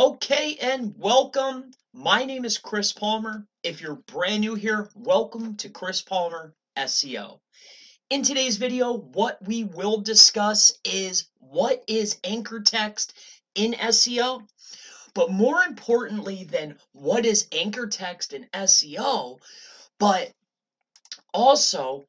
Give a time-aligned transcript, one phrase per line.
[0.00, 1.72] Okay, and welcome.
[1.92, 3.46] My name is Chris Palmer.
[3.62, 7.38] If you're brand new here, welcome to Chris Palmer SEO.
[8.08, 13.12] In today's video, what we will discuss is what is anchor text
[13.54, 14.48] in SEO,
[15.12, 19.38] but more importantly than what is anchor text in SEO,
[19.98, 20.32] but
[21.34, 22.06] also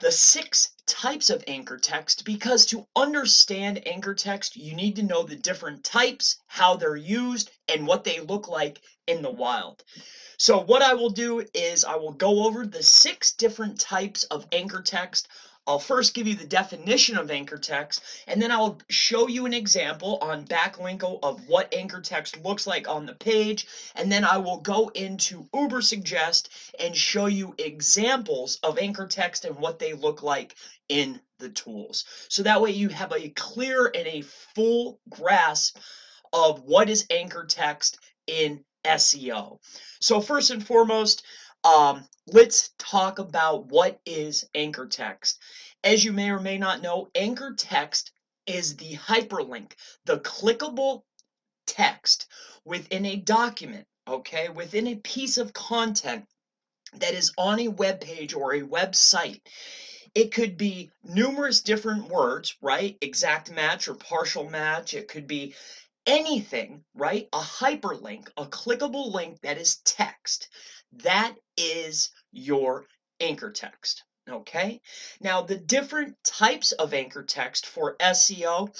[0.00, 5.22] the six types of anchor text because to understand anchor text, you need to know
[5.22, 9.82] the different types, how they're used, and what they look like in the wild.
[10.38, 14.46] So what I will do is I will go over the six different types of
[14.52, 15.28] anchor text
[15.68, 19.52] I'll first give you the definition of anchor text, and then I'll show you an
[19.52, 23.66] example on Backlinko of what anchor text looks like on the page,
[23.96, 29.56] and then I will go into Ubersuggest and show you examples of anchor text and
[29.56, 30.54] what they look like
[30.88, 32.04] in the tools.
[32.28, 34.22] So that way you have a clear and a
[34.54, 35.78] full grasp
[36.32, 39.58] of what is anchor text in SEO.
[40.00, 41.24] So first and foremost,
[41.64, 45.38] um, let's talk about what is anchor text.
[45.82, 48.12] As you may or may not know, anchor text
[48.46, 49.72] is the hyperlink,
[50.04, 51.02] the clickable
[51.66, 52.26] text
[52.64, 56.24] within a document, okay, within a piece of content
[56.94, 59.40] that is on a web page or a website.
[60.16, 62.96] It could be numerous different words, right?
[63.02, 64.94] Exact match or partial match.
[64.94, 65.54] It could be
[66.06, 67.28] anything, right?
[67.34, 70.48] A hyperlink, a clickable link that is text.
[71.02, 72.86] That is your
[73.20, 74.04] anchor text.
[74.26, 74.80] Okay,
[75.20, 78.70] now the different types of anchor text for SEO,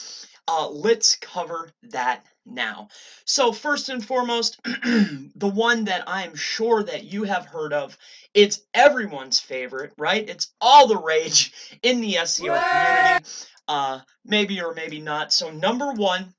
[0.49, 2.89] uh, let's cover that now.
[3.25, 7.97] So first and foremost, the one that I'm sure that you have heard of,
[8.35, 10.29] it's everyone's favorite, right?
[10.29, 11.53] It's all the rage
[11.83, 13.31] in the SEO community,
[13.69, 15.33] uh, maybe or maybe not.
[15.33, 16.35] So number one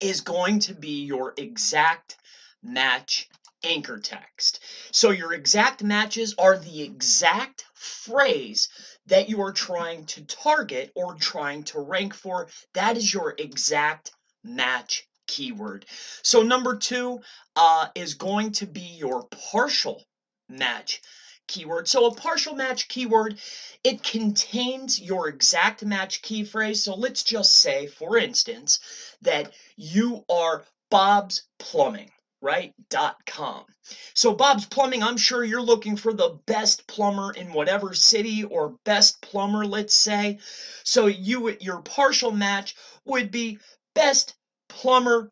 [0.00, 2.16] is going to be your exact
[2.62, 3.28] match
[3.64, 4.60] anchor text.
[4.90, 8.68] So your exact matches are the exact phrase
[9.06, 12.48] that you are trying to target or trying to rank for.
[12.74, 14.12] That is your exact
[14.44, 15.86] match keyword.
[16.22, 17.20] So number two
[17.56, 20.04] uh, is going to be your partial
[20.48, 21.00] match
[21.48, 21.88] keyword.
[21.88, 23.38] So a partial match keyword,
[23.82, 26.82] it contains your exact match key phrase.
[26.82, 28.80] So let's just say, for instance,
[29.22, 32.10] that you are Bob's Plumbing
[32.44, 32.74] right?
[32.90, 33.64] Dot com.
[34.12, 38.76] So Bob's Plumbing, I'm sure you're looking for the best plumber in whatever city or
[38.84, 40.38] best plumber, let's say.
[40.84, 43.58] So you your partial match would be
[43.94, 44.34] best
[44.68, 45.30] plumber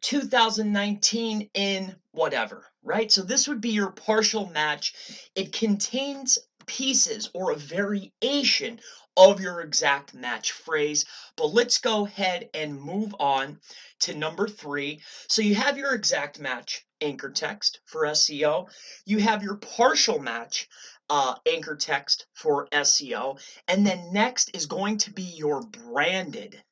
[0.00, 3.10] 2019 in whatever, right?
[3.10, 4.94] So this would be your partial match.
[5.34, 8.80] It contains pieces or a variation
[9.16, 11.04] of your exact match phrase.
[11.36, 13.60] But let's go ahead and move on
[14.00, 15.02] to number three.
[15.28, 18.68] So you have your exact match anchor text for SEO.
[19.04, 20.68] You have your partial match
[21.10, 23.40] uh, anchor text for SEO.
[23.68, 26.62] And then next is going to be your branded.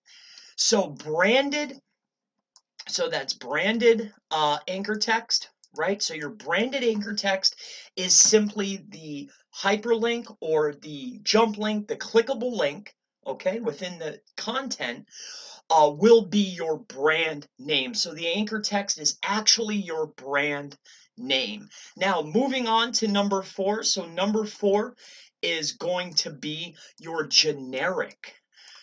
[0.56, 1.78] So branded,
[2.88, 6.02] so that's branded uh, anchor text right?
[6.02, 7.56] So your branded anchor text
[7.96, 12.94] is simply the hyperlink or the jump link, the clickable link,
[13.26, 15.06] okay, within the content
[15.70, 17.94] uh, will be your brand name.
[17.94, 20.76] So the anchor text is actually your brand
[21.16, 21.68] name.
[21.96, 23.82] Now, moving on to number four.
[23.82, 24.96] So number four
[25.40, 28.34] is going to be your generic.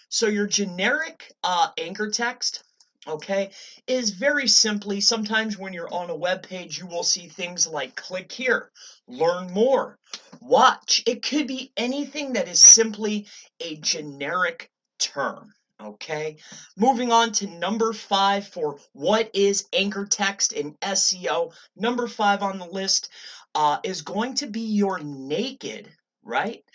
[0.09, 2.63] So your generic uh, anchor text
[3.07, 3.51] okay,
[3.87, 7.95] is very simply sometimes when you're on a web page, you will see things like
[7.95, 8.71] click here,
[9.07, 9.97] learn more,
[10.41, 11.03] watch.
[11.05, 13.27] It could be anything that is simply
[13.59, 15.53] a generic term.
[15.81, 16.35] Okay,
[16.75, 21.53] moving on to number five for what is anchor text in SEO.
[21.77, 23.09] Number five on the list
[23.55, 25.89] uh, is going to be your naked,
[26.21, 26.65] right?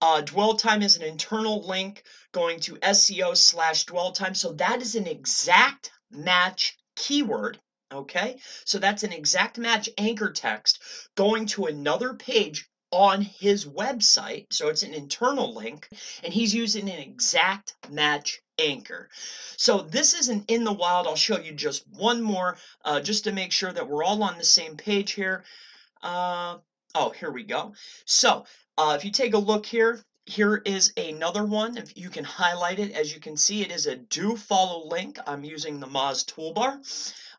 [0.00, 4.34] Uh, dwell time is an internal link going to SEO slash dwell time.
[4.34, 7.58] So that is an exact match keyword.
[7.92, 10.82] Okay, so that's an exact match anchor text
[11.16, 14.46] going to another page on his website.
[14.50, 15.88] So it's an internal link,
[16.22, 19.10] and he's using an exact match anchor.
[19.56, 21.06] So this isn't in the wild.
[21.06, 24.38] I'll show you just one more uh, just to make sure that we're all on
[24.38, 25.44] the same page here.
[26.02, 26.58] Uh,
[26.94, 27.74] oh, here we go.
[28.04, 28.44] So
[28.78, 31.76] uh, if you take a look here, here is another one.
[31.76, 35.18] If you can highlight it, as you can see, it is a do follow link.
[35.26, 36.78] I'm using the Moz toolbar.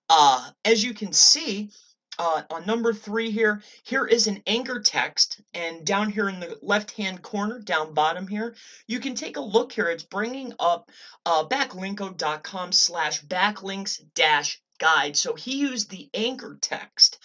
[0.10, 1.72] Uh, as you can see,
[2.18, 6.58] uh, on number three here, here is an anchor text, and down here in the
[6.62, 8.56] left-hand corner, down bottom here,
[8.88, 9.88] you can take a look here.
[9.88, 10.92] It's bringing up
[11.26, 15.18] uh, backlinko.com slash backlinks dash guide.
[15.18, 17.20] So he used the anchor text,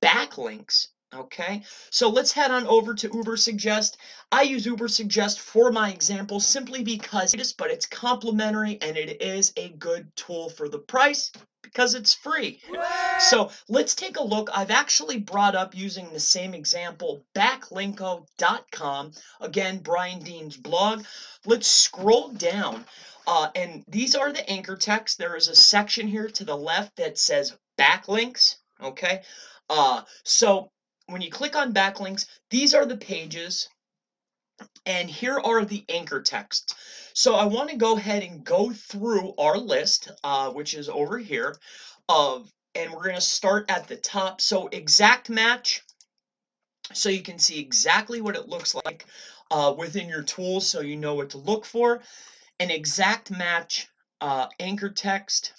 [0.00, 3.96] backlinks, Okay, so let's head on over to Ubersuggest.
[4.30, 9.20] I use Ubersuggest for my example simply because it is, but it's complimentary and it
[9.20, 11.30] is a good tool for the price
[11.60, 12.60] because it's free.
[13.18, 14.48] So let's take a look.
[14.54, 19.12] I've actually brought up using the same example, backlinko.com.
[19.40, 21.04] Again, Brian Dean's blog.
[21.44, 22.84] Let's scroll down.
[23.26, 25.18] Uh, and these are the anchor text.
[25.18, 28.56] There is a section here to the left that says backlinks.
[28.82, 29.22] Okay.
[29.70, 30.70] Uh, so
[31.12, 33.68] when you click on backlinks, these are the pages
[34.86, 36.74] and here are the anchor texts.
[37.14, 41.18] So I want to go ahead and go through our list, uh, which is over
[41.18, 41.56] here,
[42.08, 44.40] of, and we're going to start at the top.
[44.40, 45.82] So exact match,
[46.92, 49.06] so you can see exactly what it looks like
[49.50, 52.00] uh, within your tools, so you know what to look for.
[52.58, 53.88] An exact match
[54.20, 55.52] uh, anchor text.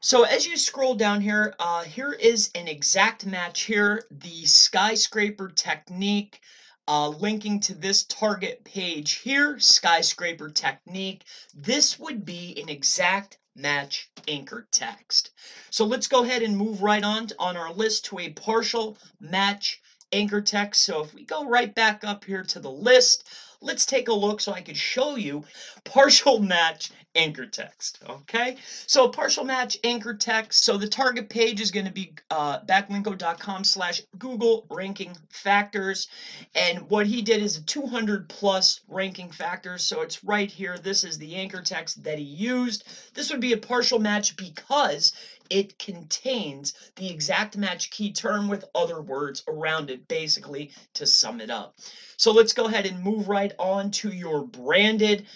[0.00, 5.48] So as you scroll down here, uh, here is an exact match here, the skyscraper
[5.48, 6.40] technique,
[6.86, 11.24] uh, linking to this target page here, skyscraper technique.
[11.54, 15.30] This would be an exact match anchor text.
[15.70, 19.80] So let's go ahead and move right on on our list to a partial match
[20.12, 20.82] anchor text.
[20.82, 23.24] So if we go right back up here to the list,
[23.60, 25.44] let's take a look so I can show you
[25.84, 28.00] partial match anchor text.
[28.08, 28.56] Okay,
[28.86, 30.64] so partial match anchor text.
[30.64, 36.08] So the target page is going to be uh, backlinko.com slash Google ranking factors.
[36.54, 39.84] And what he did is a 200 plus ranking factors.
[39.84, 40.78] So it's right here.
[40.78, 42.84] This is the anchor text that he used.
[43.14, 45.12] This would be a partial match because
[45.50, 51.40] it contains the exact match key term with other words around it, basically, to sum
[51.40, 51.76] it up.
[52.16, 55.26] So let's go ahead and move right on to your branded.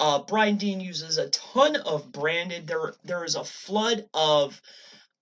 [0.00, 2.66] Uh, Brian Dean uses a ton of branded.
[2.66, 4.60] There, there is a flood of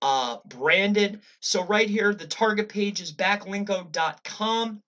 [0.03, 1.21] uh, branded.
[1.41, 4.83] So right here, the target page is backlinko.com.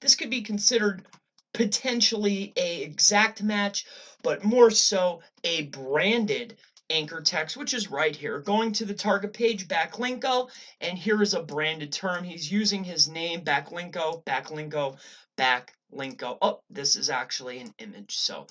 [0.00, 1.06] This could be considered
[1.52, 3.84] potentially a exact match,
[4.22, 6.56] but more so a branded
[6.88, 8.40] anchor text, which is right here.
[8.40, 12.24] Going to the target page, backlinko, and here is a branded term.
[12.24, 14.98] He's using his name, backlinko, backlinko,
[15.38, 16.38] backlinko.
[16.42, 18.46] Oh, this is actually an image, so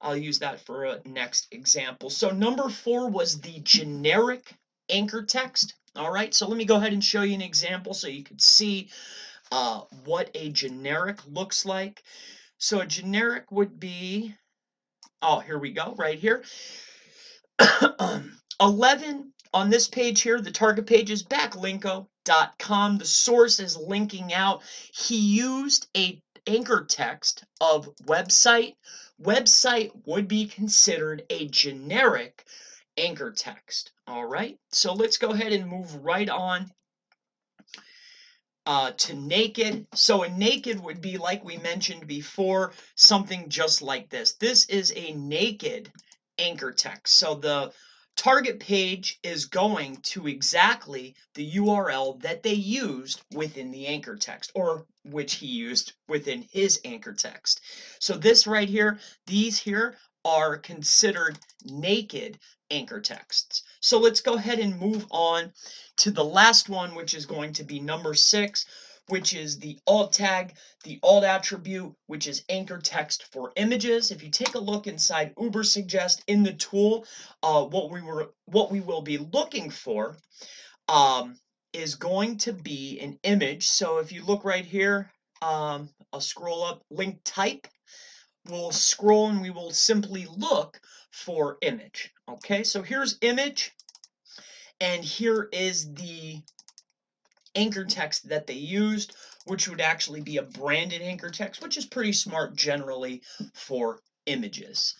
[0.00, 2.10] I'll use that for a next example.
[2.10, 4.54] So number four was the generic
[4.88, 5.74] anchor text.
[5.96, 8.42] All right, so let me go ahead and show you an example so you could
[8.42, 8.90] see
[9.50, 12.02] uh, what a generic looks like.
[12.58, 14.34] So a generic would be,
[15.22, 16.44] oh, here we go, right here.
[18.60, 22.98] 11 on this page here, the target page is backlinko.com.
[22.98, 24.62] The source is linking out.
[24.92, 28.74] He used a anchor text of website.
[29.20, 32.44] Website would be considered a generic
[32.96, 33.92] anchor text.
[34.06, 36.70] All right, so let's go ahead and move right on
[38.66, 39.86] uh, to naked.
[39.94, 44.32] So a naked would be, like we mentioned before, something just like this.
[44.34, 45.90] This is a naked
[46.38, 47.16] anchor text.
[47.16, 47.72] So the
[48.16, 54.50] target page is going to exactly the URL that they used within the anchor text
[54.54, 57.60] or which he used within his anchor text.
[58.00, 62.38] So this right here, these here are considered naked
[62.70, 63.62] anchor texts.
[63.80, 65.52] So let's go ahead and move on
[65.98, 68.66] to the last one, which is going to be number six,
[69.08, 74.10] which is the alt tag, the alt attribute, which is anchor text for images.
[74.10, 77.06] If you take a look inside Ubersuggest in the tool,
[77.42, 80.16] uh, what we were what we will be looking for
[80.88, 81.36] um,
[81.72, 83.66] is going to be an image.
[83.66, 85.10] So if you look right here,
[85.42, 87.66] um, I'll scroll up, link type.
[88.48, 92.12] We'll scroll and we will simply look for image.
[92.28, 93.72] Okay, so here's image,
[94.80, 96.40] and here is the
[97.56, 101.86] anchor text that they used, which would actually be a branded anchor text, which is
[101.86, 103.22] pretty smart generally
[103.54, 104.94] for images.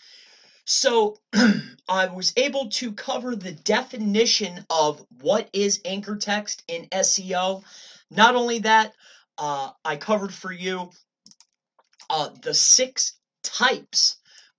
[0.65, 1.19] So
[1.89, 7.63] I was able to cover the definition of what is anchor text in SEO.
[8.11, 8.93] Not only that,
[9.39, 10.91] uh, I covered for you
[12.11, 14.17] uh, the six types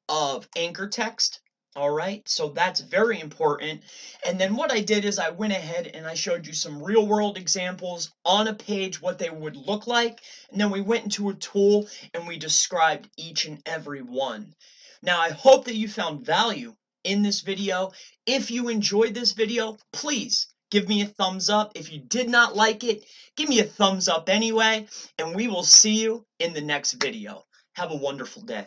[0.07, 1.41] of anchor text
[1.77, 3.84] all right, so that's very important.
[4.25, 7.05] And then what I did is I went ahead and I showed you some real
[7.05, 10.19] world examples on a page, what they would look like.
[10.51, 14.55] And then we went into a tool and we described each and every one.
[15.03, 17.91] Now, I hope that you found value in this video.
[18.25, 21.74] If you enjoyed this video, please give me a thumbs up.
[21.75, 23.05] If you did not like it,
[23.36, 24.88] give me a thumbs up anyway.
[25.19, 27.46] And we will see you in the next video.
[27.75, 28.65] Have a wonderful day.